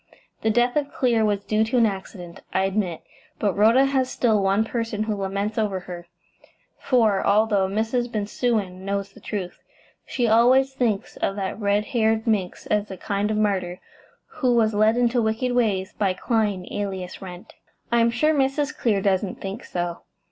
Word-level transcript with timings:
The 0.41 0.49
death 0.49 0.75
of 0.77 0.91
Clear 0.91 1.23
was 1.23 1.43
due 1.43 1.63
to 1.65 1.77
an 1.77 1.85
accident, 1.85 2.41
I 2.51 2.63
admit; 2.63 3.03
but 3.37 3.53
Rhoda 3.53 3.85
has 3.85 4.09
still 4.09 4.41
one 4.41 4.63
person 4.63 5.03
who 5.03 5.15
laments 5.15 5.59
over 5.59 5.81
her, 5.81 6.07
for, 6.79 7.23
although 7.23 7.67
Mrs. 7.67 8.11
Bensusan 8.11 8.83
knows 8.83 9.11
the 9.13 9.19
truth, 9.19 9.61
she 10.03 10.27
always 10.27 10.73
thinks 10.73 11.17
of 11.17 11.35
that 11.35 11.59
red 11.59 11.85
haired 11.93 12.25
minx 12.25 12.65
as 12.65 12.89
a 12.89 12.97
kind 12.97 13.29
of 13.29 13.37
martyr, 13.37 13.79
who 14.25 14.55
was 14.55 14.73
led 14.73 14.97
into 14.97 15.21
wicked 15.21 15.51
ways 15.51 15.93
by 15.93 16.15
Clyne, 16.15 16.67
alias 16.71 17.21
Wrent." 17.21 17.53
"I 17.91 17.99
am 17.99 18.09
sure 18.09 18.33
Mrs. 18.33 18.75
Clear 18.75 19.03
doesn't 19.03 19.39
think 19.39 19.63
so." 19.63 20.01